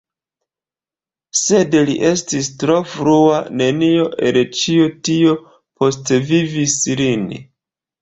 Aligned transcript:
Sed 1.41 1.77
li 1.89 1.97
estis 2.13 2.49
tro 2.65 2.79
frua, 2.95 3.37
nenio 3.61 4.09
el 4.33 4.43
ĉio 4.63 4.91
tio 5.11 5.39
postvivis 5.53 6.83
lin. 7.07 7.33